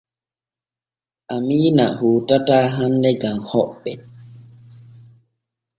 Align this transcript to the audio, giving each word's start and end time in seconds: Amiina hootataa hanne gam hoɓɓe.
Amiina 1.35 1.85
hootataa 1.97 2.65
hanne 2.75 3.11
gam 3.21 3.39
hoɓɓe. 3.51 3.91